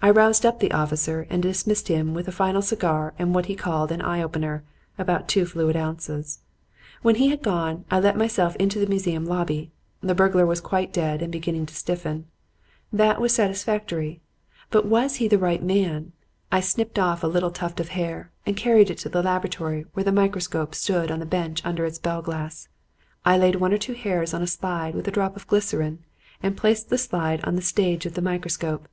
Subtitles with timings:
[0.00, 3.56] I roused up the officer and dismissed him with a final cigar and what he
[3.56, 4.62] called an 'eye opener'
[4.96, 6.38] about two fluid ounces.
[7.02, 9.72] When he had gone I let myself into the museum lobby.
[10.02, 12.26] The burglar was quite dead and beginning to stiffen.
[12.92, 14.20] That was satisfactory;
[14.70, 16.12] but was he the right man?
[16.52, 20.04] I snipped off a little tuft of hair and carried it to the laboratory where
[20.04, 22.68] the microscope stood on the bench under its bell glass.
[23.24, 26.04] I laid one or two hairs on a slide with a drop of glycerine
[26.40, 28.86] and placed the slide on the stage of the microscope.